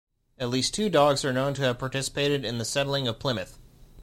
[0.39, 3.59] At least two dogs are known to have participated in the settling of Plymouth.